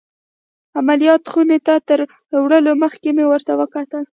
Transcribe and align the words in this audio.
عمليات 0.79 1.21
خونې 1.31 1.59
ته 1.65 1.73
تر 1.87 1.99
وړلو 2.43 2.71
مخکې 2.83 3.09
مې 3.15 3.25
ورته 3.27 3.51
وکتل. 3.61 4.03